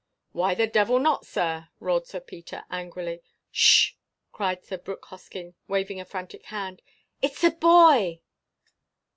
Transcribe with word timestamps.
"Why 0.31 0.55
the 0.55 0.65
devil 0.65 0.97
not, 0.97 1.27
sir?" 1.27 1.69
roared 1.79 2.07
Sir 2.07 2.21
Peter, 2.21 2.63
angrily. 2.71 3.21
"Sh!" 3.51 3.91
cried 4.31 4.63
Mr. 4.63 4.83
Brooke 4.83 5.05
Hoskyn, 5.11 5.53
waving 5.67 5.99
a 6.01 6.05
frantic 6.05 6.45
hand. 6.45 6.81
"_It's 7.21 7.43
a 7.43 7.51
boy! 7.51 8.21